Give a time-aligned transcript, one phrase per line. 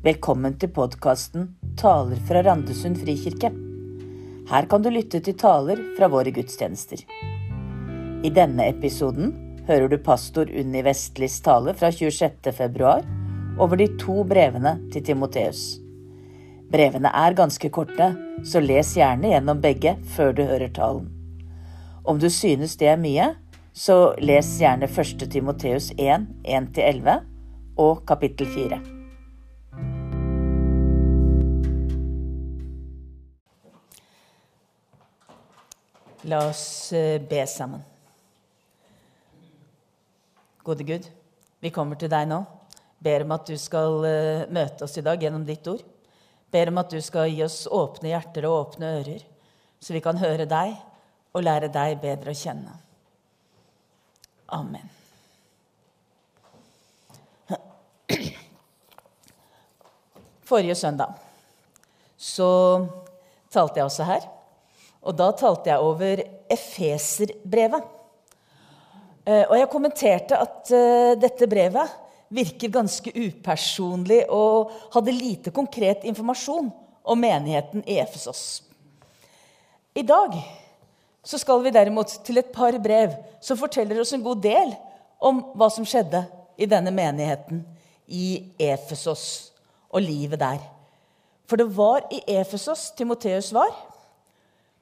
[0.00, 1.42] Velkommen til podkasten
[1.76, 3.50] 'Taler fra Randesund frikirke'.
[4.48, 7.02] Her kan du lytte til taler fra våre gudstjenester.
[8.24, 9.34] I denne episoden
[9.66, 12.52] hører du pastor Unni Vestlis tale fra 26.
[12.52, 13.04] februar
[13.58, 15.80] over de to brevene til Timoteus.
[16.72, 21.10] Brevene er ganske korte, så les gjerne gjennom begge før du hører talen.
[22.04, 23.34] Om du synes det er mye,
[23.74, 25.28] så les gjerne 1.
[25.28, 27.20] Timoteus 1, 1-11
[27.76, 28.99] og kapittel 4.
[36.22, 37.80] La oss eh, be sammen.
[40.62, 41.06] Gode Gud,
[41.60, 42.42] vi kommer til deg nå.
[43.00, 45.80] Ber om at du skal eh, møte oss i dag gjennom ditt ord.
[46.52, 49.22] Ber om at du skal gi oss åpne hjerter og åpne ører,
[49.80, 50.74] så vi kan høre deg
[51.32, 52.74] og lære deg bedre å kjenne.
[54.52, 54.88] Amen.
[60.50, 61.14] Forrige søndag
[62.18, 62.50] så
[63.54, 64.39] talte jeg også her.
[65.00, 67.84] Og da talte jeg over Efeserbrevet.
[69.24, 71.96] Eh, og jeg kommenterte at eh, dette brevet
[72.30, 76.70] virker ganske upersonlig og hadde lite konkret informasjon
[77.02, 78.62] om menigheten i Efesos.
[79.94, 80.36] I dag
[81.24, 84.72] så skal vi derimot til et par brev som forteller oss en god del
[85.20, 86.22] om hva som skjedde
[86.60, 87.64] i denne menigheten
[88.06, 89.24] i Efesos
[89.90, 90.60] og livet der.
[91.50, 93.74] For det var i Efesos Timoteus var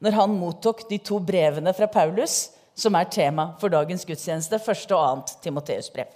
[0.04, 4.94] når han mottok de to brevene fra Paulus, som er tema for dagens gudstjeneste, første
[4.94, 6.14] og annet Timoteus-brev.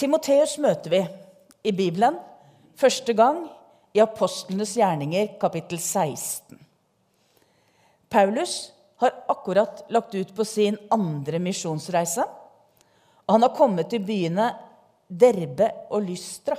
[0.00, 1.00] Timoteus møter vi
[1.68, 2.16] i Bibelen
[2.80, 3.42] første gang
[3.92, 6.56] i Apostlenes gjerninger, kapittel 16.
[8.10, 12.24] Paulus har akkurat lagt ut på sin andre misjonsreise.
[13.26, 14.50] Og han har kommet til byene
[15.08, 16.56] Derbe og Lystra.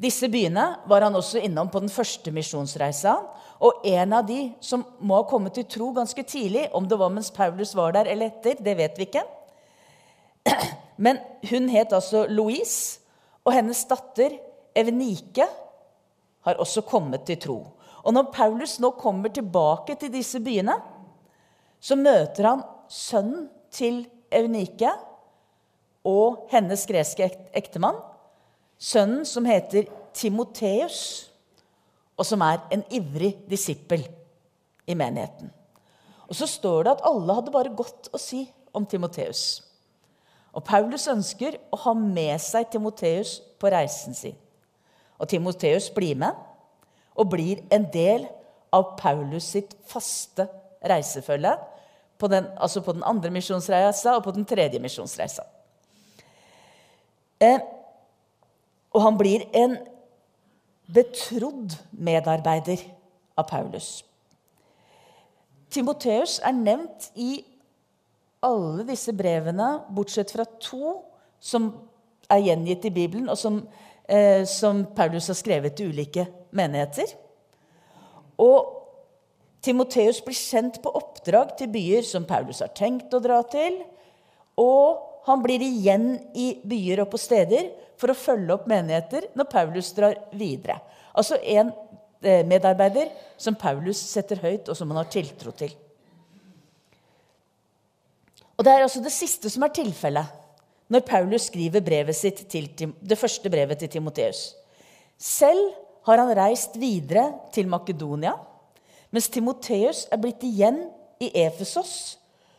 [0.00, 3.14] Disse byene var han også innom på den første misjonsreisa.
[3.64, 7.12] Og en av de som må ha kommet til tro ganske tidlig, om det var
[7.14, 9.22] mens Paulus var der eller etter, det vet vi ikke.
[11.04, 13.00] Men hun het altså Louise,
[13.44, 14.34] og hennes datter
[14.74, 15.46] Evenike
[16.44, 17.58] har også kommet til tro.
[18.04, 20.74] Og når Paulus nå kommer tilbake til disse byene,
[21.80, 24.02] så møter han sønnen til
[24.34, 24.90] Eunike
[26.04, 27.96] og hennes greske ektemann.
[28.84, 31.30] Sønnen som heter Timoteus,
[32.14, 34.04] og som er en ivrig disippel
[34.86, 35.50] i menigheten.
[36.28, 38.44] Og så står det at alle hadde bare godt å si
[38.76, 39.62] om Timoteus.
[40.54, 44.36] Og Paulus ønsker å ha med seg Timoteus på reisen sin.
[45.18, 46.36] Og Timoteus blir med
[47.14, 48.26] og blir en del
[48.74, 50.46] av Paulus sitt faste
[50.84, 51.54] reisefølge.
[52.18, 55.42] På den, altså på den andre misjonsreisa og på den tredje misjonsreisa.
[57.42, 57.58] Eh,
[58.94, 59.76] og han blir en
[60.94, 62.82] betrodd medarbeider
[63.36, 64.04] av Paulus.
[65.74, 67.40] Timoteus er nevnt i
[68.44, 71.00] alle disse brevene, bortsett fra to
[71.42, 71.72] som
[72.30, 73.66] er gjengitt i Bibelen, og som,
[74.08, 77.10] eh, som Paulus har skrevet til ulike menigheter.
[78.38, 78.70] Og
[79.62, 83.82] Timoteus blir sendt på oppdrag til byer som Paulus har tenkt å dra til.
[84.60, 87.70] Og han blir igjen i byer og på steder
[88.00, 90.76] for å følge opp menigheter når Paulus drar videre.
[91.16, 91.70] Altså en
[92.20, 95.72] eh, medarbeider som Paulus setter høyt, og som han har tiltro til.
[98.54, 100.40] Og Det er altså det siste som er tilfellet
[100.92, 104.52] når Paulus skriver brevet sitt til, det første brevet til Timoteus.
[105.18, 105.72] Selv
[106.04, 108.34] har han reist videre til Makedonia,
[109.14, 110.84] mens Timoteus er blitt igjen
[111.22, 112.18] i Efesos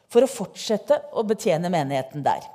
[0.10, 2.55] for å fortsette å betjene menigheten der.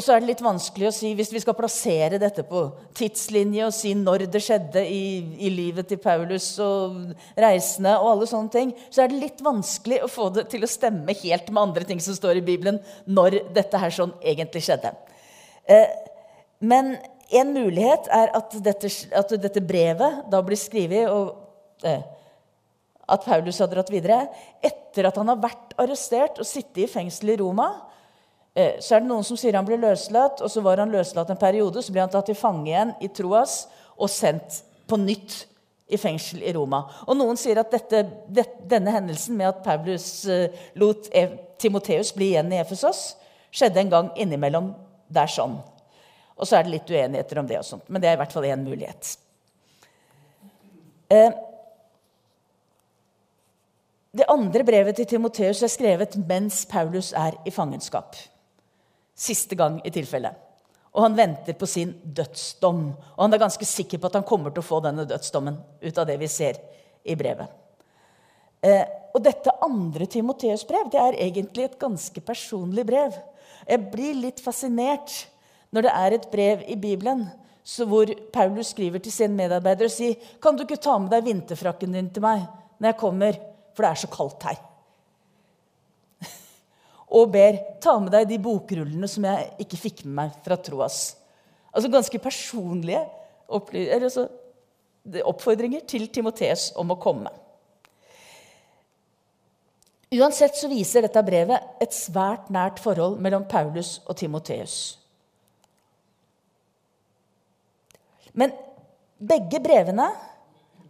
[0.00, 2.62] Og så er det litt vanskelig å si, Hvis vi skal plassere dette på
[2.96, 5.02] tidslinje og si når det skjedde i,
[5.36, 9.98] i, livet til Paulus og reisene, og alle sånne ting, så er det litt vanskelig
[10.00, 13.42] å få det til å stemme helt med andre ting som står i Bibelen, når
[13.52, 14.94] dette her sånn egentlig skjedde.
[15.68, 15.92] Eh,
[16.64, 16.94] men
[17.36, 22.00] en mulighet er at dette, at dette, brevet da blir skrevet og eh,
[23.04, 24.22] at Paulus har dratt videre
[24.64, 27.68] etter at han har vært arrestert og sittet i fengsel i Roma.
[28.54, 31.30] Eh, så er det noen som sier han ble løslatt, og så var han løslatt
[31.30, 31.82] en periode.
[31.82, 33.62] Så ble han tatt til fange igjen i Troas
[34.00, 35.44] og sendt på nytt
[35.90, 36.84] i fengsel i Roma.
[37.06, 41.26] Og noen sier at dette, det, denne hendelsen med at Paulus eh, lot e,
[41.60, 43.12] Timoteus bli igjen i Efesos,
[43.50, 44.72] skjedde en gang innimellom
[45.10, 45.58] der sånn.
[46.40, 48.32] Og så er det litt uenigheter om det, og sånt, men det er i hvert
[48.32, 49.12] fall én mulighet.
[51.10, 51.30] Eh,
[54.16, 58.16] det andre brevet til Timoteus er skrevet mens Paulus er i fangenskap.
[59.20, 60.32] Siste gang i tilfelle.
[60.96, 62.82] Og han venter på sin dødsdom.
[63.16, 66.00] Og han er ganske sikker på at han kommer til å få denne dødsdommen ut
[66.00, 66.58] av det vi ser
[67.04, 67.50] i brevet.
[68.60, 68.84] Eh,
[69.14, 73.14] og dette andre Timoteus brev det er egentlig et ganske personlig brev.
[73.68, 75.14] Jeg blir litt fascinert
[75.70, 77.28] når det er et brev i Bibelen
[77.86, 81.94] hvor Paulus skriver til sin medarbeider og sier kan du ikke ta med deg vinterfrakken
[81.94, 82.42] din til meg
[82.80, 83.36] når jeg kommer,
[83.76, 84.58] for det er så kaldt her.
[87.10, 91.00] Og ber ta med deg de bokrullene som jeg ikke fikk med meg fra Troas.
[91.74, 93.02] Altså ganske personlige
[93.50, 94.28] altså,
[95.26, 97.32] oppfordringer til Timotees om å komme.
[100.10, 104.78] Uansett så viser dette brevet et svært nært forhold mellom Paulus og Timoteus.
[108.34, 108.54] Men
[109.18, 110.08] begge brevene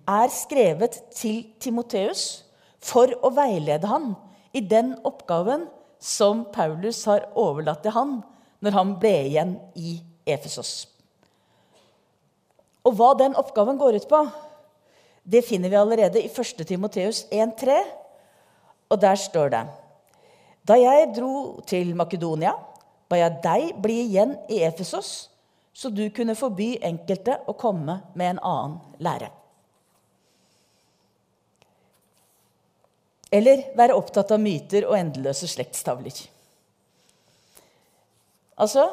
[0.09, 2.45] er skrevet til Timoteus
[2.81, 4.15] for å veilede han
[4.57, 5.67] i den oppgaven
[6.00, 8.19] som Paulus har overlatt til han
[8.64, 9.99] når han ble igjen i
[10.29, 10.88] Efesos.
[12.85, 14.20] Og hva den oppgaven går ut på,
[15.25, 16.64] det finner vi allerede i 1.
[16.67, 17.76] Timoteus 1,3.
[18.91, 19.64] Og der står det
[20.67, 22.55] Da jeg dro til Makedonia,
[23.08, 25.31] ba jeg deg bli igjen i Efesos
[25.73, 29.31] så du kunne forby enkelte å komme med en annen lære.
[33.31, 36.17] Eller være opptatt av myter og endeløse slektstavler.
[38.61, 38.88] Altså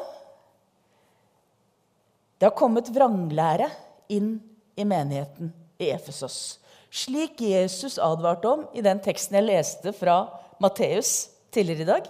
[2.38, 3.66] Det har kommet vranglære
[4.14, 4.36] inn
[4.78, 5.50] i menigheten
[5.82, 6.60] i Efesos.
[6.88, 10.20] Slik Jesus advarte om i den teksten jeg leste fra
[10.62, 12.06] Matteus tidligere i dag.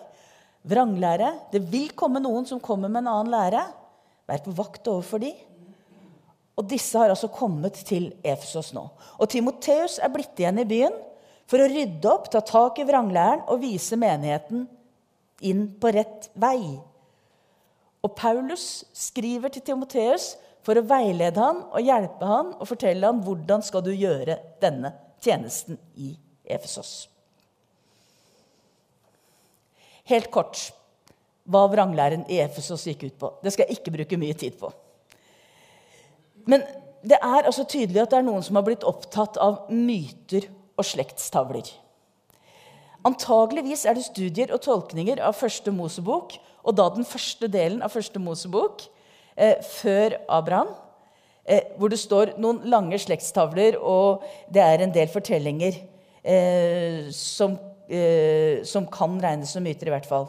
[0.68, 1.32] Vranglære.
[1.52, 3.64] Det vil komme noen som kommer med en annen lære.
[4.28, 5.32] Vær på vakt overfor de.
[6.60, 8.84] Og disse har altså kommet til Efesos nå.
[9.16, 10.94] Og Timoteus er blitt igjen i byen
[11.48, 14.66] for å rydde opp, ta tak i vranglæren og vise menigheten
[15.48, 16.76] inn på rett vei.
[18.04, 20.34] Og Paulus skriver til Timoteus
[20.66, 24.92] for å veilede han og hjelpe han og fortelle han hvordan skal du gjøre denne
[25.24, 26.12] tjenesten i
[26.48, 27.08] Efesos.
[30.08, 30.60] Helt kort
[31.48, 33.32] hva vranglæren i Efesos gikk ut på.
[33.42, 34.70] Det skal jeg ikke bruke mye tid på.
[36.48, 36.64] Men
[37.04, 40.48] det er altså tydelig at det er noen som har blitt opptatt av myter
[40.78, 41.68] og slektstavler.
[43.06, 46.34] Antageligvis er det studier og tolkninger av første Mosebok,
[46.66, 48.82] og da den første delen av første Mosebok,
[49.36, 50.74] eh, før Abraham,
[51.46, 55.78] eh, hvor det står noen lange slektstavler, og det er en del fortellinger
[56.24, 57.56] eh, som,
[57.88, 60.28] eh, som, kan regnes som myter, i hvert fall.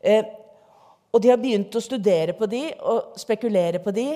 [0.00, 0.22] Eh,
[1.14, 4.08] og de har begynt å studere på de og spekulere på de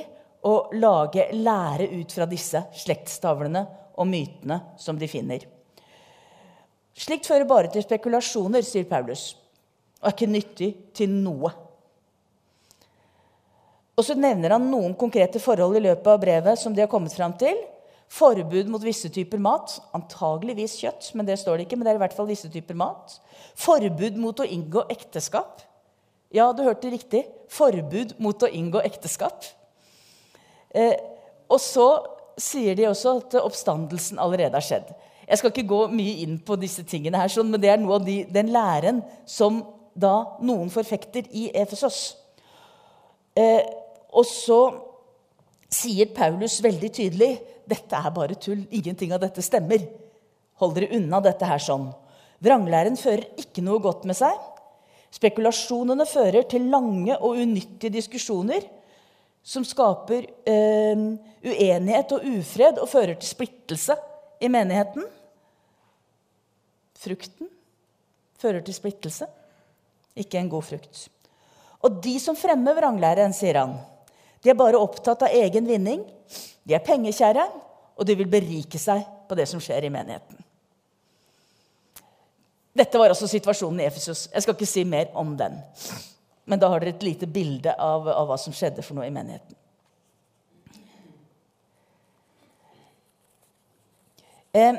[0.49, 3.64] og lage lære ut fra disse slektstavlene
[3.99, 5.47] og mytene som de finner.
[6.99, 9.31] Slikt fører bare til spekulasjoner, sier Paulus,
[10.03, 11.53] og er ikke nyttig til noe.
[13.99, 17.15] Og så nevner han noen konkrete forhold i løpet av brevet som de har kommet
[17.15, 17.56] fram til.
[18.09, 19.75] Forbud mot visse typer mat.
[19.97, 21.77] Antageligvis kjøtt, men det står det ikke.
[21.77, 23.19] men det er i hvert fall visse typer mat.
[23.59, 25.65] Forbud mot å inngå ekteskap.
[26.35, 27.25] Ja, du hørte riktig.
[27.50, 29.45] Forbud mot å inngå ekteskap.
[30.71, 30.95] Eh,
[31.49, 31.89] og så
[32.39, 34.93] sier de også at oppstandelsen allerede har skjedd.
[35.29, 37.99] Jeg skal ikke gå mye inn på disse tingene, her, sånn, men det er noe
[37.99, 39.61] av de, den læren som
[39.99, 42.17] da noen forfekter i Efesos.
[43.37, 43.61] Eh,
[44.17, 44.61] og så
[45.69, 47.33] sier Paulus veldig tydelig
[47.69, 48.62] dette er bare tull.
[48.73, 49.85] Ingenting av dette stemmer.
[50.62, 51.91] Hold dere unna dette her sånn.
[52.45, 54.33] Vranglæren fører ikke noe godt med seg.
[55.12, 58.64] Spekulasjonene fører til lange og unyttige diskusjoner
[59.45, 61.05] som skaper eh,
[61.45, 63.97] uenighet og ufred og fører til splittelse
[64.45, 65.07] i menigheten.
[66.99, 67.50] Frukten
[68.38, 69.28] fører til splittelse,
[70.19, 71.05] ikke en god frukt.
[71.87, 73.76] Og de som fremmer vranglæren, sier han,
[74.43, 76.02] de er bare opptatt av egen vinning.
[76.67, 77.45] De er pengekjære,
[77.99, 80.45] og de vil berike seg på det som skjer i menigheten.
[82.78, 84.28] Dette var også situasjonen i Efesus.
[84.31, 85.57] Jeg skal ikke si mer om den.
[86.49, 89.14] Men da har dere et lite bilde av, av hva som skjedde for noe i
[89.14, 89.57] menigheten.
[94.59, 94.78] Eh,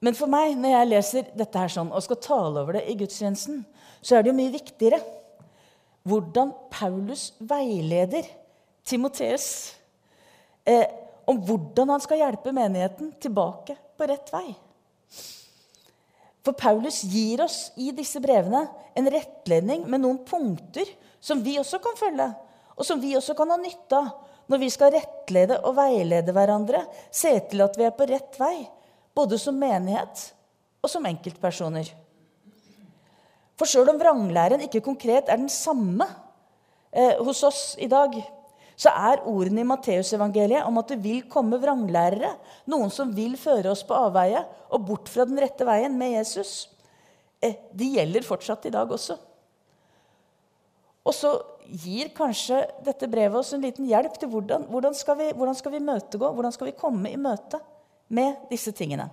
[0.00, 2.96] men for meg, når jeg leser dette her sånn, og skal tale over det i
[3.00, 3.64] gudstjenesten,
[4.00, 5.00] så er det jo mye viktigere
[6.08, 8.24] hvordan Paulus veileder
[8.88, 9.74] Timoteus
[10.64, 10.86] eh,
[11.28, 14.46] om hvordan han skal hjelpe menigheten tilbake på rett vei.
[16.40, 18.64] For Paulus gir oss i disse brevene
[18.96, 20.88] en rettledning med noen punkter
[21.20, 22.30] som vi også kan følge,
[22.80, 24.10] og som vi også kan ha nytte av
[24.50, 26.80] når vi skal rettlede og veilede hverandre,
[27.12, 28.56] se til at vi er på rett vei,
[29.16, 30.30] både som menighet
[30.80, 31.90] og som enkeltpersoner.
[33.60, 36.06] For sjøl om vranglæren ikke konkret er den samme
[36.92, 38.14] eh, hos oss i dag,
[38.80, 42.32] så er ordene i Matteusevangeliet om at det vil komme vranglærere,
[42.72, 44.40] noen som vil føre oss på avveie
[44.72, 46.70] og bort fra den rette veien med Jesus,
[47.44, 49.18] eh, de gjelder fortsatt i dag også.
[51.04, 51.34] Og så
[51.68, 55.76] gir kanskje dette brevet oss en liten hjelp til hvordan, hvordan, skal, vi, hvordan skal
[55.76, 57.60] vi møtegå, hvordan skal vi komme i møte
[58.10, 59.06] med disse tingene.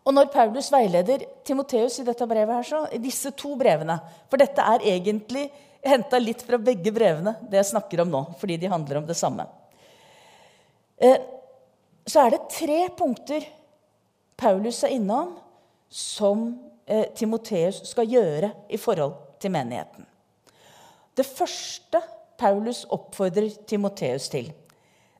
[0.00, 3.98] Og når Paulus veileder Timoteus i dette brevet her, så, i disse to brevene
[4.30, 5.48] For dette er egentlig
[5.84, 9.16] henta litt fra begge brevene, det jeg snakker om nå, fordi de handler om det
[9.16, 9.46] samme.
[11.00, 11.16] Eh,
[12.04, 13.46] så er det tre punkter
[14.40, 15.34] Paulus er innom
[15.88, 16.50] som
[16.84, 20.04] eh, Timoteus skal gjøre i forhold til menigheten.
[21.16, 22.00] Det første
[22.40, 24.52] Paulus oppfordrer Timoteus til,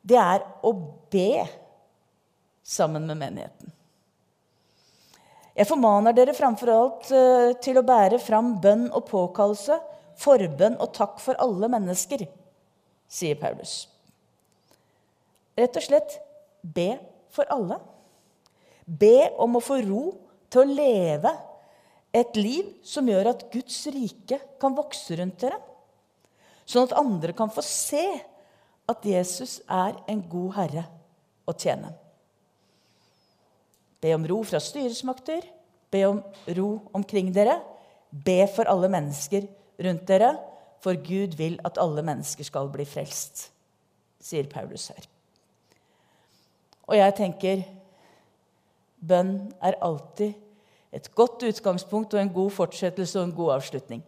[0.02, 0.72] det er å
[1.12, 1.44] be
[2.64, 3.72] sammen med menigheten.
[5.56, 9.76] Jeg formaner dere framfor alt eh, til å bære fram bønn og påkallelse,
[10.20, 12.24] forbønn og takk for alle mennesker,
[13.10, 13.82] sier Paulus.
[15.58, 16.16] Rett og slett
[16.62, 16.94] be
[17.34, 17.80] for alle.
[18.86, 20.04] Be om å få ro
[20.50, 21.34] til å leve
[22.16, 25.60] et liv som gjør at Guds rike kan vokse rundt dere.
[26.66, 28.04] Sånn at andre kan få se
[28.90, 30.84] at Jesus er en god herre
[31.48, 31.92] å tjene.
[34.00, 35.44] Be om ro fra styresmakter.
[35.90, 36.20] Be om
[36.56, 37.58] ro omkring dere.
[38.10, 39.46] Be for alle mennesker
[39.80, 40.34] rundt dere,
[40.80, 43.46] for Gud vil at alle mennesker skal bli frelst,
[44.20, 45.06] sier Paulus her.
[46.88, 47.62] Og jeg tenker
[49.00, 50.34] bønn er alltid
[50.92, 54.02] et godt utgangspunkt og en god fortsettelse og en god avslutning.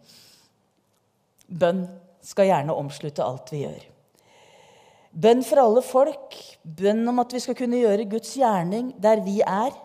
[1.47, 1.85] Bønn
[2.23, 3.92] skal gjerne omslutte alt vi gjør.
[5.13, 9.41] Bønn for alle folk, bønn om at vi skal kunne gjøre Guds gjerning der vi
[9.45, 9.75] er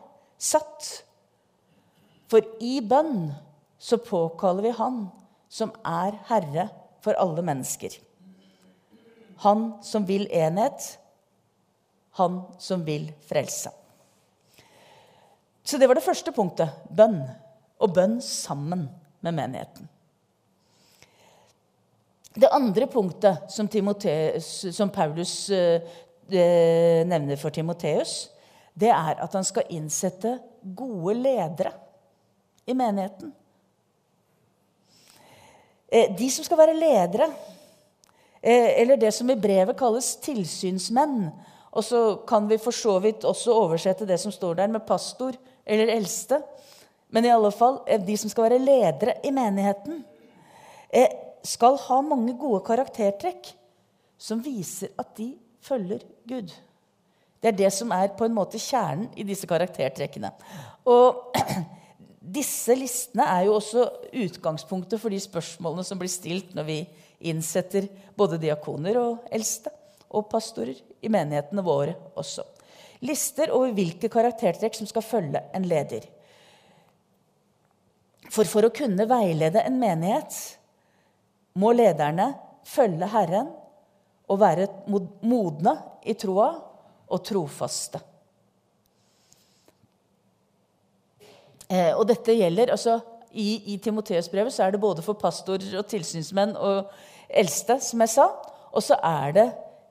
[0.40, 0.88] satt.
[2.32, 3.28] For i bønn
[3.78, 5.02] så påkaller vi Han
[5.48, 6.68] som er Herre
[7.04, 7.92] for alle mennesker.
[9.44, 10.98] Han som vil enhet,
[12.18, 13.70] han som vil frelse.
[15.62, 17.20] Så det var det første punktet bønn.
[17.78, 18.88] Og bønn sammen
[19.22, 19.86] med menigheten.
[22.34, 23.68] Det andre punktet som,
[24.72, 25.82] som Paulus eh,
[26.30, 28.28] eh, nevner for Timoteus,
[28.78, 31.72] det er at han skal innsette gode ledere
[32.68, 33.32] i menigheten.
[35.88, 37.30] Eh, de som skal være ledere,
[38.42, 41.30] eh, eller det som i brevet kalles tilsynsmenn
[41.70, 45.36] Og så kan vi for så vidt også oversette det som står der, med pastor
[45.66, 46.40] eller eldste.
[47.12, 50.04] Men i alle fall, eh, de som skal være ledere i menigheten,
[50.90, 53.52] eh, skal ha mange gode karaktertrekk
[54.18, 56.52] som viser at de følger Gud.
[57.38, 60.32] Det er det som er på en måte kjernen i disse karaktertrekkene.
[60.90, 61.36] Og
[62.38, 63.86] disse listene er jo også
[64.24, 66.78] utgangspunktet for de spørsmålene som blir stilt når vi
[67.30, 67.86] innsetter
[68.18, 69.72] både diakoner og eldste
[70.08, 72.44] og pastorer i menighetene våre også.
[73.06, 76.02] Lister over hvilke karaktertrekk som skal følge en leder.
[78.28, 80.34] For for å kunne veilede en menighet
[81.58, 82.32] må lederne
[82.68, 83.50] følge Herren
[84.28, 84.68] og være
[85.26, 85.74] modne
[86.06, 86.50] i troa
[87.08, 88.00] og trofaste.
[91.68, 92.98] Eh, og dette gjelder altså,
[93.32, 96.88] I, i Timoteus-brevet så er det både for pastorer og tilsynsmenn og
[97.28, 98.28] eldste, som jeg sa.
[98.72, 99.46] Og så er det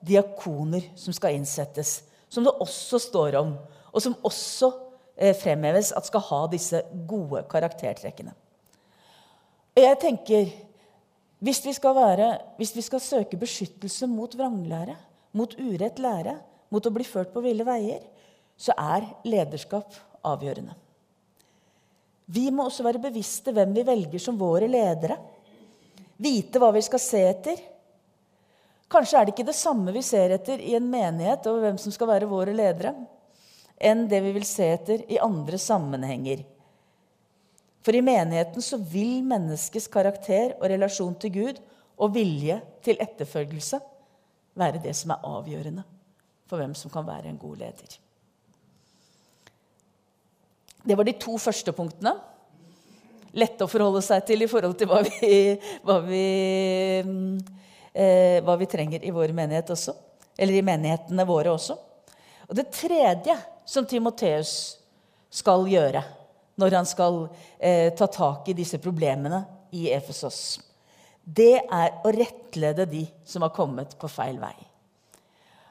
[0.08, 3.54] diakoner som skal innsettes, som det også står om.
[3.92, 4.72] Og som også
[5.16, 8.34] eh, fremheves at skal ha disse gode karaktertrekkene.
[9.78, 10.50] Og jeg tenker
[11.38, 12.28] hvis vi, være,
[12.58, 14.96] hvis vi skal søke beskyttelse mot vranglære,
[15.38, 16.34] mot urett lære,
[16.70, 18.02] mot å bli ført på ville veier,
[18.58, 19.94] så er lederskap
[20.26, 20.74] avgjørende.
[22.28, 25.16] Vi må også være bevisste hvem vi velger som våre ledere.
[26.18, 27.62] Vite hva vi skal se etter.
[28.90, 31.94] Kanskje er det ikke det samme vi ser etter i en menighet over hvem som
[31.94, 32.94] skal være våre ledere,
[33.78, 36.42] enn det vi vil se etter i andre sammenhenger.
[37.88, 41.60] For i menigheten så vil menneskets karakter og relasjon til Gud
[41.96, 43.78] og vilje til etterfølgelse
[44.60, 45.84] være det som er avgjørende
[46.44, 47.94] for hvem som kan være en god leder.
[50.84, 52.12] Det var de to første punktene.
[53.32, 55.40] Lette å forholde seg til i forhold til hva vi,
[55.88, 56.22] hva vi,
[57.96, 59.96] eh, hva vi trenger i vår menighet også.
[60.36, 61.80] Eller i menighetene våre også.
[62.50, 64.76] Og det tredje som Timoteus
[65.40, 66.04] skal gjøre,
[66.58, 67.26] når han skal
[67.58, 70.58] eh, ta tak i disse problemene i Efesos.
[71.22, 74.56] Det er å rettlede de som har kommet på feil vei.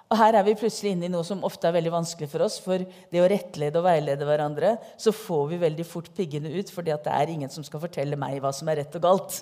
[0.07, 2.59] Og Her er vi plutselig inne i noe som ofte er veldig vanskelig for oss.
[2.63, 6.95] For det å rettlede og veilede hverandre, så får vi veldig fort piggene ut, fordi
[7.03, 9.41] det er ingen som skal fortelle meg hva som er rett og galt.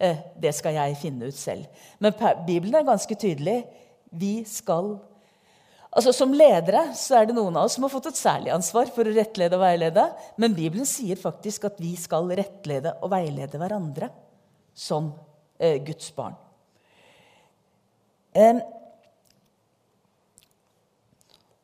[0.00, 1.68] Eh, det skal jeg finne ut selv.
[2.02, 2.16] Men
[2.48, 3.60] Bibelen er ganske tydelig.
[4.10, 4.96] Vi skal
[5.90, 8.92] Altså Som ledere så er det noen av oss som har fått et særlig ansvar
[8.94, 10.04] for å rettlede og veilede.
[10.38, 14.10] Men Bibelen sier faktisk at vi skal rettlede og veilede hverandre
[14.70, 15.10] som
[15.58, 16.38] eh, Guds barn.
[18.38, 18.62] Eh,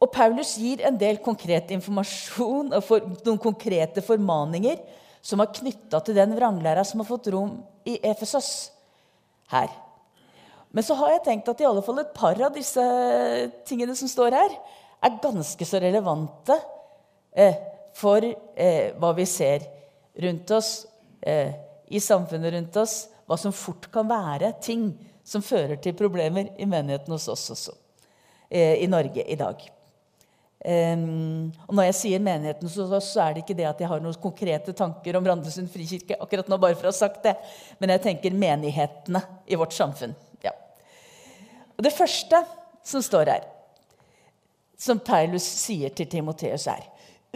[0.02, 4.82] og Paulus gir en del konkret informasjon og for, noen konkrete formaninger
[5.24, 8.72] som er knytta til den vranglæra som har fått rom i Efesos
[9.54, 9.70] her.
[10.76, 12.82] Men så har jeg tenkt at i alle fall et par av disse
[13.64, 14.56] tingene som står her,
[15.06, 16.56] er ganske så relevante
[17.32, 17.56] eh,
[17.96, 19.64] for eh, hva vi ser
[20.20, 20.72] rundt oss,
[21.24, 21.54] eh,
[21.88, 23.06] i samfunnet rundt oss.
[23.24, 24.90] Hva som fort kan være ting
[25.26, 27.72] som fører til problemer i menigheten hos oss også.
[28.50, 29.64] Eh, I Norge i dag.
[30.66, 34.00] Um, og når jeg sier menigheten, så, så, er det ikke det at jeg har
[34.02, 36.16] noen konkrete tanker om Randesund frikirke.
[36.18, 37.36] akkurat nå bare for å ha sagt det,
[37.78, 40.16] Men jeg tenker menighetene i vårt samfunn.
[41.76, 42.42] Og Det første
[42.84, 43.44] som står her,
[44.78, 46.84] som Paulus sier til Timoteus, er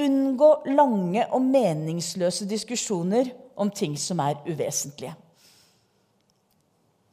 [0.00, 3.28] Unngå lange og meningsløse diskusjoner
[3.60, 5.12] om ting som er uvesentlige.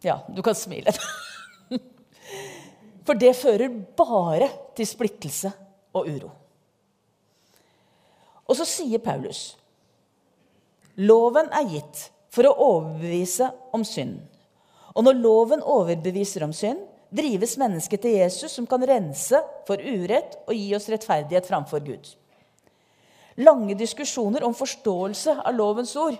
[0.06, 0.94] Ja, du kan smile.
[3.08, 5.52] For det fører bare til splittelse
[5.94, 6.32] og uro.
[8.48, 9.58] Og så sier Paulus
[10.98, 14.16] loven er gitt for å overbevise om synd.
[14.96, 20.40] Og når loven overbeviser om synd, drives mennesket til Jesus, som kan rense for urett
[20.46, 22.10] og gi oss rettferdighet framfor Gud.
[23.38, 26.18] Lange diskusjoner om forståelse av lovens ord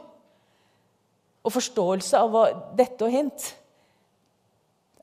[1.48, 2.36] og forståelse av
[2.78, 3.48] dette og hint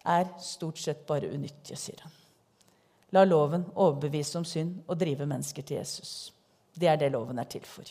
[0.05, 2.13] er stort sett bare unyttige, sier han.
[3.17, 6.33] La loven overbevise om synd og drive mennesker til Jesus.
[6.75, 7.87] Det er det loven er til for.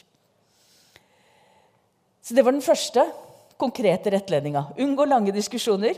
[2.24, 3.04] Så Det var den første
[3.58, 4.66] konkrete rettledninga.
[4.80, 5.98] Unngå lange diskusjoner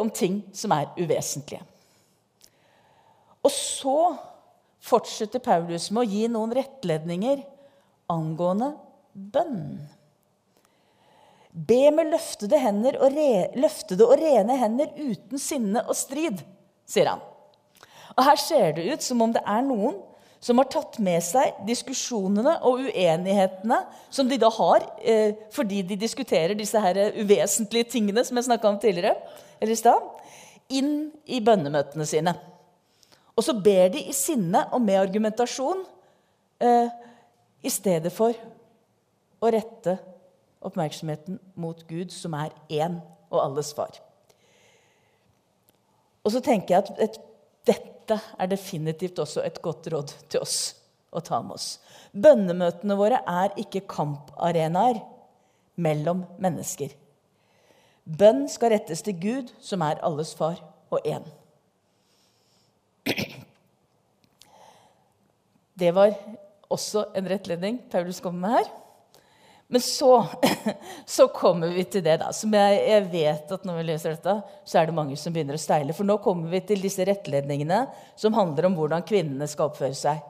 [0.00, 1.60] om ting som er uvesentlige.
[3.44, 3.98] Og så
[4.86, 7.42] fortsetter Paulus med å gi noen rettledninger
[8.12, 8.72] angående
[9.12, 9.78] bønn.
[11.56, 12.58] Be med løftede,
[13.00, 16.42] og re, løftede og rene hender uten sinne og strid,
[16.84, 17.22] sier han.
[18.16, 19.96] Og Her ser det ut som om det er noen
[20.40, 23.78] som har tatt med seg diskusjonene og uenighetene
[24.12, 28.68] som de da har eh, fordi de diskuterer disse her uvesentlige tingene som jeg snakka
[28.68, 29.16] om tidligere,
[29.60, 30.04] eller i stad,
[30.72, 32.34] inn i bønnemøtene sine.
[33.36, 35.84] Og så ber de i sinne og med argumentasjon
[36.64, 36.88] eh,
[37.62, 38.36] i stedet for
[39.40, 39.98] å rette
[40.66, 42.98] oppmerksomheten mot Gud, som er én
[43.30, 44.00] og alles far.
[46.26, 47.20] Og så tenker jeg at et,
[47.68, 50.58] dette er definitivt også et godt råd til oss
[51.14, 51.76] å ta med oss.
[52.10, 55.02] Bønnemøtene våre er ikke kamparenaer
[55.76, 56.90] mellom mennesker.
[58.06, 60.60] Bønn skal rettes til Gud, som er alles far
[60.94, 61.26] og én.
[65.76, 66.14] Det var
[66.70, 68.68] også en rettledning Paulus kom med her.
[69.68, 70.26] Men så,
[71.06, 74.36] så, kommer vi til det da, som jeg, jeg, vet at når vi leser dette,
[74.64, 75.96] så er det mange som begynner å steile.
[75.96, 77.80] For nå kommer vi til disse rettledningene
[78.14, 80.22] som handler om hvordan kvinnene skal oppføre seg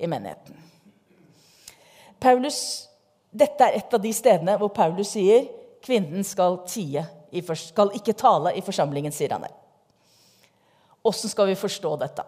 [0.00, 0.56] i menigheten.
[2.18, 2.88] Paulus,
[3.28, 5.44] dette er et av de stedene hvor Paulus sier
[5.84, 7.04] kvinnen skal, tie,
[7.54, 9.46] skal ikke tale i forsamlingen, sier han.
[11.08, 12.24] Åssen skal vi forstå dette?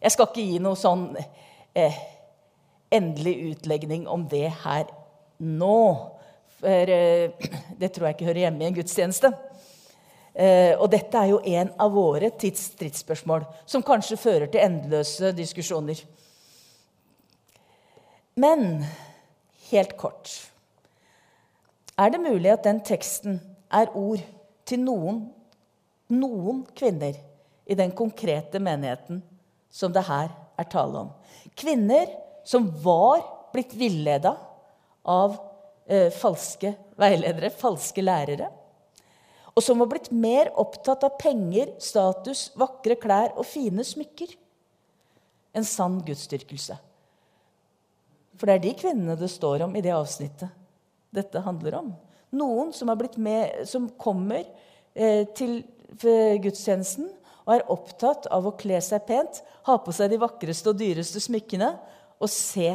[0.00, 1.08] Jeg skal ikke gi noe sånn
[1.74, 1.96] eh,
[2.92, 4.90] endelig utlegning om det her
[5.38, 5.78] nå.
[6.60, 7.48] For eh,
[7.80, 9.32] det tror jeg ikke hører hjemme i en gudstjeneste.
[10.34, 15.30] Eh, og dette er jo en av våre tids stridsspørsmål, som kanskje fører til endeløse
[15.36, 16.00] diskusjoner.
[18.34, 18.82] Men
[19.70, 20.50] helt kort
[21.94, 23.36] Er det mulig at den teksten
[23.74, 24.22] er ord
[24.68, 25.24] til noen,
[26.14, 27.16] noen kvinner
[27.64, 29.22] i den konkrete menigheten
[29.72, 31.12] som det her er tale om?
[31.58, 32.10] Kvinner
[32.46, 34.34] som var blitt villeda
[35.04, 35.36] av
[35.86, 38.50] eh, falske veiledere, falske lærere.
[39.54, 44.34] Og som var blitt mer opptatt av penger, status, vakre klær og fine smykker
[45.54, 46.76] enn sann gudsdyrkelse.
[48.34, 50.50] For det er de kvinnene det står om i det avsnittet
[51.14, 51.92] dette handler om.
[52.34, 54.42] Noen som, med, som kommer
[54.94, 55.62] eh, til
[55.94, 57.10] gudstjenesten
[57.44, 61.20] og er opptatt av å kle seg pent, ha på seg de vakreste og dyreste
[61.22, 61.70] smykkene
[62.18, 62.72] og se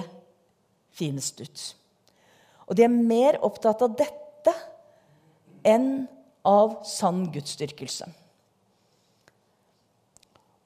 [0.95, 1.65] finest ut.
[2.69, 4.53] Og de er mer opptatt av dette
[5.65, 6.05] enn
[6.45, 8.07] av sann gudsdyrkelse.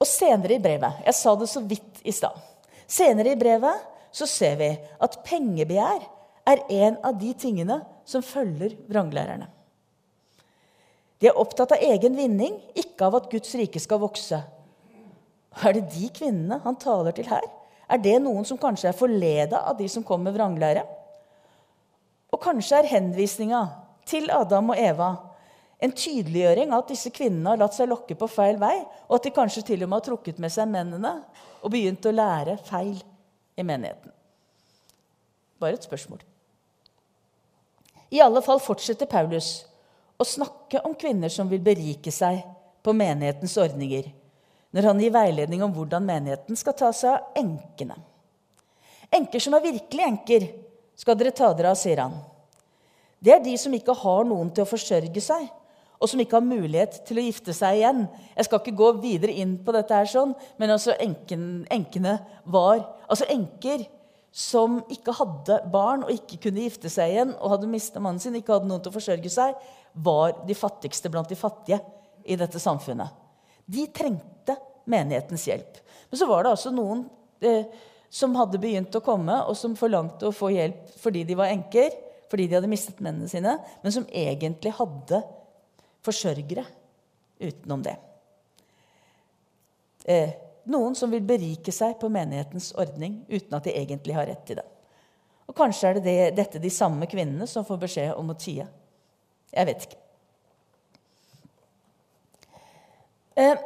[0.04, 2.36] Og senere i brevet Jeg sa det så vidt i stad.
[2.84, 6.04] Senere i brevet så ser vi at pengebegjær
[6.48, 9.48] er en av de tingene som følger vranglærerne.
[11.20, 14.40] De er opptatt av egen vinning, ikke av at Guds rike skal vokse.
[15.64, 17.44] Er det de kvinnene han taler til her?
[17.88, 20.82] Er det noen som kanskje er forleda av de som kommer med vranglære?
[22.34, 23.62] Og kanskje er henvisninga
[24.08, 25.12] til Adam og Eva
[25.84, 28.76] en tydeliggjøring av at disse kvinnene har latt seg lokke på feil vei,
[29.08, 31.16] og at de kanskje til og med har trukket med seg mennene
[31.60, 32.96] og begynt å lære feil
[33.56, 34.12] i menigheten.
[35.60, 36.22] Bare et spørsmål.
[38.14, 39.64] I alle fall fortsetter Paulus
[40.20, 42.44] å snakke om kvinner som vil berike seg
[42.84, 44.06] på menighetens ordninger,
[44.74, 47.96] når han gir veiledning om hvordan menigheten skal ta seg av enkene.
[49.14, 50.46] Enker som er virkelig enker,
[50.94, 52.14] skal dere ta dere av, sier han.
[53.18, 55.48] Det er de som ikke har noen til å forsørge seg,
[55.98, 58.04] og som ikke har mulighet til å gifte seg igjen.
[58.36, 62.84] Jeg skal ikke gå videre inn på dette, her sånn, men altså enken, enkene var
[63.04, 63.84] Altså enker
[64.34, 68.34] som ikke hadde barn og ikke kunne gifte seg igjen, og hadde mista mannen sin,
[68.34, 69.54] ikke hadde noen til å forsørge seg,
[69.94, 71.78] var de fattigste blant de fattige
[72.26, 73.14] i dette samfunnet.
[73.70, 74.56] De trengte
[74.90, 75.78] menighetens hjelp.
[76.10, 77.04] Men så var det altså noen
[77.46, 77.70] eh,
[78.10, 81.94] som hadde begynt å komme, og som forlangte å få hjelp fordi de var enker,
[82.30, 85.22] fordi de hadde mistet mennene sine, men som egentlig hadde
[86.04, 86.66] forsørgere
[87.38, 87.94] utenom det.
[90.10, 90.34] Eh,
[90.70, 94.60] noen som vil berike seg på menighetens ordning uten at de egentlig har rett til
[94.60, 94.66] det.
[95.48, 98.66] Og Kanskje er det, det dette de samme kvinnene som får beskjed om å tie.
[99.54, 100.00] Jeg vet ikke.
[103.34, 103.60] Eh,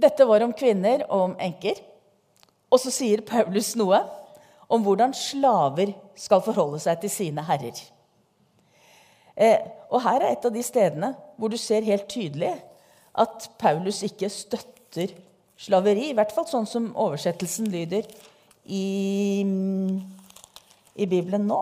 [0.00, 1.78] dette var om kvinner og om enker.
[2.70, 4.00] Og så sier Paulus noe
[4.70, 7.76] om hvordan slaver skal forholde seg til sine herrer.
[9.34, 9.58] Eh,
[9.90, 12.54] og her er et av de stedene hvor du ser helt tydelig
[13.18, 14.79] at Paulus ikke støtter
[15.60, 16.10] slaveri.
[16.10, 18.08] I hvert fall sånn som oversettelsen lyder
[18.64, 19.44] i,
[20.94, 21.60] i Bibelen nå.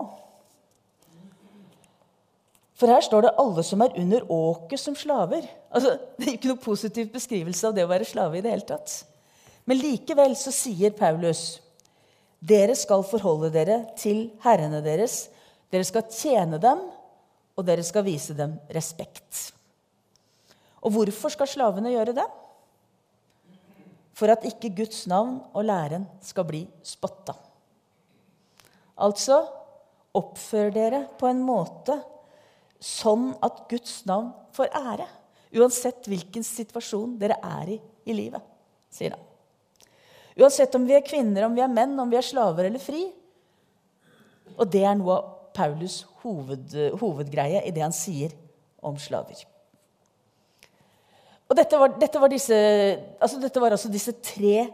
[2.79, 5.47] For her står det 'alle som er under åket som slaver'.
[5.71, 8.65] Altså, det er ikke noe positiv beskrivelse av det å være slave i det hele
[8.65, 9.03] tatt.
[9.65, 11.59] Men likevel så sier Paulus
[12.39, 15.27] dere skal forholde dere til herrene deres.
[15.69, 16.79] Dere skal tjene dem
[17.59, 19.51] og dere skal vise dem respekt.
[20.79, 22.27] Og hvorfor skal slavene gjøre det?
[24.19, 27.37] For at ikke Guds navn og læren skal bli spotta.
[28.99, 29.39] Altså
[30.19, 31.95] oppfør dere på en måte
[32.83, 35.07] sånn at Guds navn får ære.
[35.55, 37.79] Uansett hvilken situasjon dere er i
[38.09, 38.41] i livet,
[38.89, 39.25] sier han.
[40.39, 43.03] Uansett om vi er kvinner, om vi er menn, om vi er slaver eller fri.
[44.55, 48.33] Og det er noe av Paulus' hoved, hovedgreie i det han sier
[48.85, 49.41] om slaver.
[51.49, 52.57] Og dette var, dette var, disse,
[53.17, 54.67] altså dette var altså disse tre,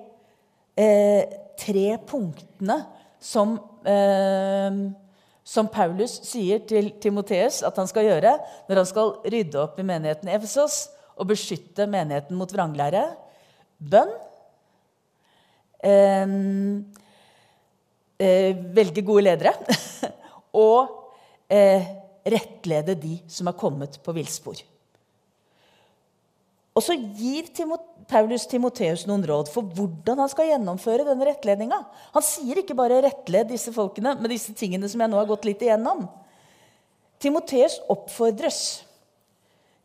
[0.75, 2.75] eh, tre punktene
[3.23, 3.53] som,
[3.87, 4.81] eh,
[5.39, 8.35] som Paulus sier til Timoteus at han skal gjøre
[8.67, 10.81] når han skal rydde opp i menigheten Efesos
[11.15, 13.07] og beskytte menigheten mot vranglære.
[13.79, 14.11] Bønn.
[15.79, 16.27] Eh,
[18.19, 19.55] eh velge gode ledere.
[20.67, 20.91] og
[21.47, 21.87] eh,
[22.27, 24.59] rettlede de som har kommet på villspor.
[26.75, 27.47] Og så gir
[28.09, 31.77] Paulus Timoteus noen råd for hvordan han skal gjennomføre denne rettledninga.
[32.11, 35.47] Han sier ikke bare 'rettled disse folkene' med disse tingene som jeg nå har gått
[35.47, 36.03] litt igjennom.
[37.19, 38.83] Timoteus oppfordres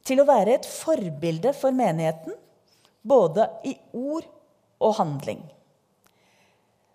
[0.04, 2.34] til å være et forbilde for menigheten,
[3.06, 4.26] både i ord
[4.80, 5.40] og handling.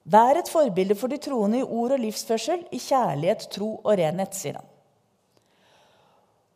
[0.06, 4.36] Vær et forbilde for de troende i ord og livsførsel, i kjærlighet, tro og renhet,
[4.38, 4.68] sier han.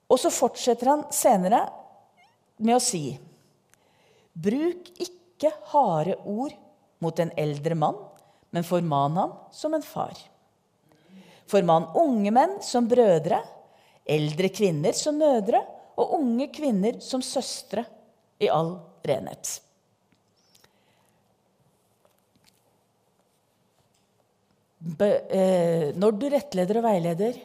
[0.09, 1.63] Og så fortsetter han senere
[2.59, 3.17] med å si
[4.33, 6.53] Bruk ikke harde ord
[6.99, 7.97] mot en eldre mann,
[8.51, 10.17] men forman ham som en far.
[11.49, 13.41] Forman unge menn som brødre,
[14.09, 15.61] eldre kvinner som mødre
[15.99, 17.83] og unge kvinner som søstre
[18.39, 19.59] i all renhet.
[24.79, 27.35] Eh, når du rettleder og veileder,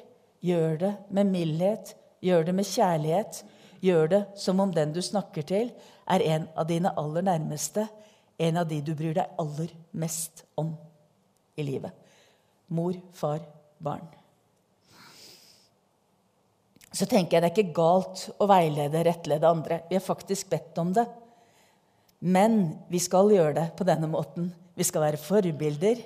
[0.45, 3.43] gjør det med mildhet, gjør det med kjærlighet.
[3.85, 5.67] Gjør det som om den du snakker til,
[6.11, 7.87] er en av dine aller nærmeste.
[8.39, 10.75] En av de du bryr deg aller mest om
[11.57, 11.93] i livet.
[12.75, 13.41] Mor, far,
[13.79, 14.07] barn.
[16.95, 19.81] Så tenker jeg det er ikke galt å veilede, rettlede andre.
[19.89, 21.07] Vi har faktisk bedt om det.
[22.25, 24.49] Men vi skal gjøre det på denne måten.
[24.75, 26.01] Vi skal være forbilder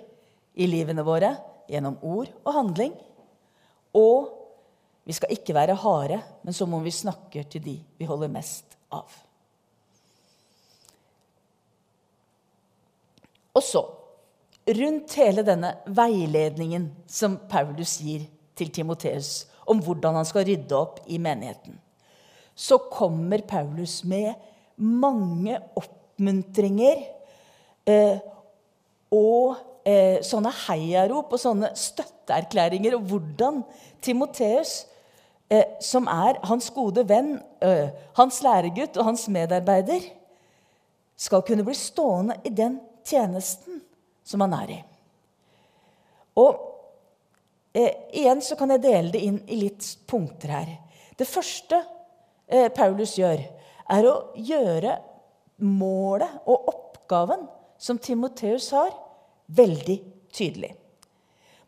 [0.59, 1.35] i livene våre
[1.69, 2.97] gjennom ord og handling.
[3.97, 4.33] Og
[5.09, 8.77] vi skal ikke være harde, men som om vi snakker til de vi holder mest
[8.93, 9.09] av.
[13.59, 13.83] Og så,
[14.79, 21.01] rundt hele denne veiledningen som Paulus gir til Timoteus om hvordan han skal rydde opp
[21.11, 21.77] i menigheten,
[22.55, 24.33] så kommer Paulus med
[24.79, 27.03] mange oppmuntringer
[27.87, 28.21] eh,
[29.15, 33.63] og eh, sånne heiarop og sånne støtteerklæringer og hvordan
[34.05, 34.81] Timoteus,
[35.51, 40.11] eh, som er hans gode venn, eh, hans læregutt og hans medarbeider,
[41.19, 43.81] skal kunne bli stående i den tjenesten
[44.25, 44.79] som han er i.
[46.39, 46.59] Og
[47.73, 50.75] eh, igjen så kan jeg dele det inn i litt punkter her.
[51.19, 51.81] Det første
[52.47, 53.43] eh, Paulus gjør,
[53.89, 54.99] er å gjøre
[55.65, 57.47] målet og oppgaven
[57.81, 58.93] som Timoteus har,
[59.49, 59.97] veldig
[60.35, 60.75] tydelig.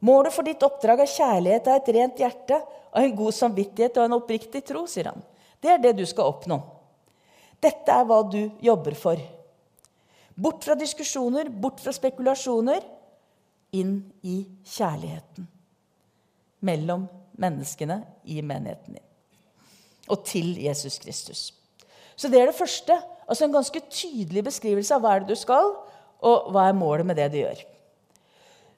[0.05, 4.07] Målet for ditt oppdrag er kjærlighet av et rent hjerte, av en god samvittighet og
[4.07, 5.25] en oppriktig tro, sier han.
[5.61, 6.59] Det er det du skal oppnå.
[7.61, 9.21] Dette er hva du jobber for.
[10.41, 12.85] Bort fra diskusjoner, bort fra spekulasjoner.
[13.77, 15.47] Inn i kjærligheten
[16.67, 17.07] mellom
[17.41, 19.07] menneskene i menigheten din.
[20.11, 21.43] Og til Jesus Kristus.
[22.17, 22.97] Så det er det første.
[23.29, 25.71] Altså En ganske tydelig beskrivelse av hva er det du skal,
[26.21, 27.61] og hva er målet med det du gjør.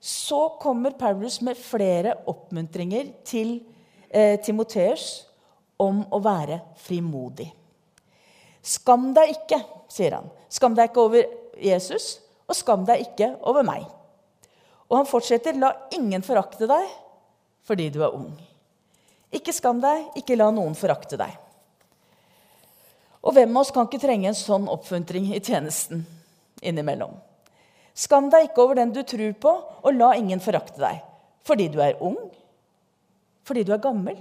[0.03, 3.61] Så kommer Paulus med flere oppmuntringer til
[4.11, 5.25] eh, Timoteus
[5.81, 7.49] om å være frimodig.
[8.63, 9.59] Skam deg ikke,
[9.91, 10.29] sier han.
[10.53, 13.85] Skam deg ikke over Jesus, og skam deg ikke over meg.
[14.91, 16.99] Og han fortsetter, la ingen forakte deg
[17.63, 18.33] fordi du er ung.
[19.33, 21.37] Ikke skam deg, ikke la noen forakte deg.
[23.23, 26.03] Og hvem av oss kan ikke trenge en sånn oppfuntring i tjenesten
[26.61, 27.15] innimellom?
[27.95, 29.53] Skam deg ikke over den du tror på,
[29.85, 31.01] og la ingen forakte deg.
[31.47, 32.19] Fordi du er ung?
[33.47, 34.19] Fordi du er gammel?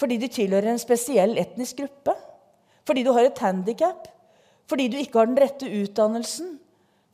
[0.00, 2.16] Fordi du tilhører en spesiell etnisk gruppe?
[2.84, 4.08] Fordi du har et handikap?
[4.70, 6.54] Fordi du ikke har den rette utdannelsen?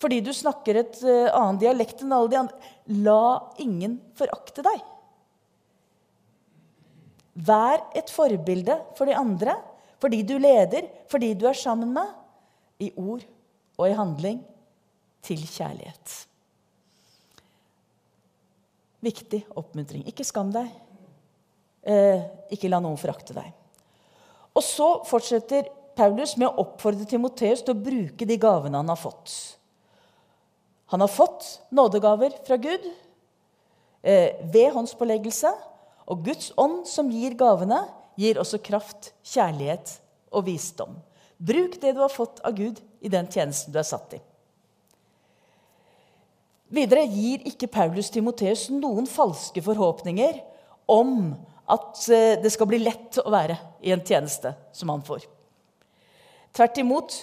[0.01, 2.71] Fordi du snakker et uh, annet dialekt enn alle de andre?
[3.05, 3.25] La
[3.61, 4.87] ingen forakte deg.
[7.41, 9.57] Vær et forbilde for de andre,
[10.01, 12.17] fordi du leder, fordi du er sammen med,
[12.81, 13.27] i ord
[13.77, 14.39] og i handling
[15.25, 16.15] til kjærlighet.
[19.05, 20.07] Viktig oppmuntring.
[20.09, 20.69] Ikke skam deg.
[21.81, 23.53] Eh, ikke la noen forakte deg.
[24.57, 29.01] Og så fortsetter Paulus med å oppfordre Timoteus til å bruke de gavene han har
[29.01, 29.33] fått.
[30.91, 32.87] Han har fått nådegaver fra Gud
[34.03, 35.53] eh, ved håndspåleggelse.
[36.11, 37.85] Og Guds ånd som gir gavene,
[38.19, 39.93] gir også kraft, kjærlighet
[40.35, 40.97] og visdom.
[41.39, 44.21] Bruk det du har fått av Gud i den tjenesten du er satt i.
[46.71, 50.43] Videre gir ikke Paulus Timoteus noen falske forhåpninger
[50.91, 51.33] om
[51.71, 55.27] at eh, det skal bli lett å være i en tjeneste som han får.
[56.57, 57.17] Tvert imot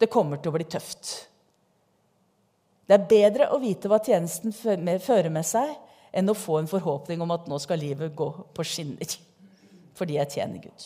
[0.00, 1.10] det kommer til å bli tøft.
[2.88, 5.76] Det er bedre å vite hva tjenesten fører med seg,
[6.10, 9.18] enn å få en forhåpning om at nå skal livet gå på skinner
[10.00, 10.84] fordi jeg tjener Gud.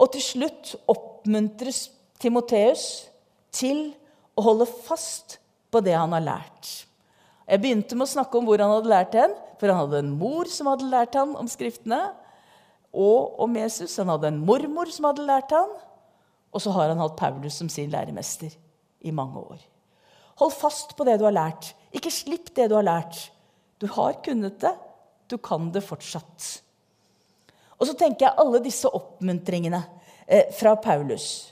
[0.00, 2.84] Og til slutt oppmuntres Timoteus
[3.52, 3.90] til
[4.32, 5.36] å holde fast
[5.68, 6.70] på det han har lært.
[7.44, 10.14] Jeg begynte med å snakke om hvor han hadde lært hen, for han hadde en
[10.16, 12.00] mor som hadde lært han om Skriftene,
[12.90, 13.98] og om Jesus.
[14.00, 15.76] Han hadde en mormor som hadde lært han,
[16.50, 18.54] og så har han hatt Paulus som sin læremester
[19.06, 19.60] i mange år.
[20.40, 21.72] Hold fast på det du har lært.
[21.94, 23.28] Ikke slipp det du har lært.
[23.78, 24.72] Du har kunnet det.
[25.30, 26.48] Du kan det fortsatt.
[27.78, 29.80] Og så tenker jeg alle disse oppmuntringene
[30.26, 31.50] eh, fra Paulus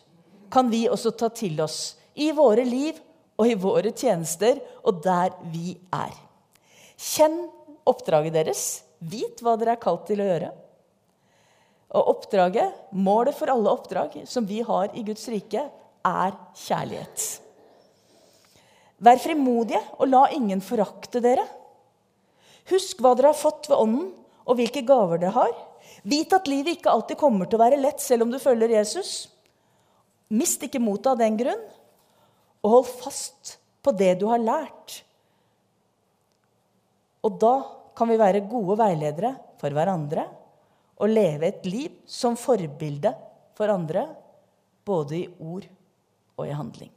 [0.51, 2.97] kan vi også ta til oss i våre liv
[3.39, 6.15] og i våre tjenester og der vi er.
[6.99, 7.39] Kjenn
[7.89, 8.63] oppdraget deres.
[8.99, 10.49] Vit hva dere er kalt til å gjøre.
[11.97, 15.63] Og oppdraget, målet for alle oppdrag som vi har i Guds rike,
[16.05, 16.35] er
[16.67, 17.29] kjærlighet.
[18.99, 21.45] Vær frimodige og la ingen forakte dere.
[22.69, 24.11] Husk hva dere har fått ved Ånden,
[24.49, 25.55] og hvilke gaver dere har.
[26.09, 29.29] Vit at livet ikke alltid kommer til å være lett selv om du følger Jesus.
[30.29, 31.65] Mist ikke motet av den grunn
[32.65, 34.99] og hold fast på det du har lært.
[37.25, 37.55] Og da
[37.97, 40.27] kan vi være gode veiledere for hverandre
[40.99, 43.15] og leve et liv som forbilde
[43.59, 44.07] for andre,
[44.85, 45.67] både i ord
[46.39, 46.93] og i handling.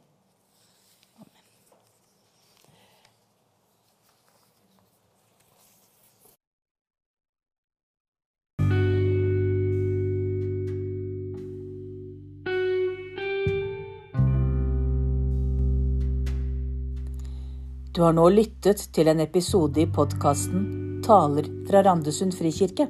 [17.92, 20.64] Du har nå lyttet til en episode i podkasten
[21.04, 22.88] Taler fra Randesund frikirke.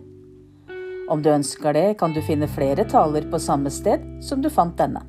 [1.10, 4.76] Om du ønsker det, kan du finne flere taler på samme sted som du fant
[4.78, 5.02] denne.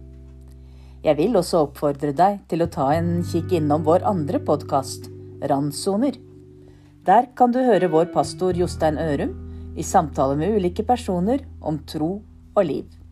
[1.04, 5.10] Jeg vil også oppfordre deg til å ta en kikk innom vår andre podkast,
[5.44, 6.16] Randsoner.
[7.04, 9.36] Der kan du høre vår pastor Jostein Ørum
[9.76, 12.14] i samtale med ulike personer om tro
[12.56, 13.03] og liv.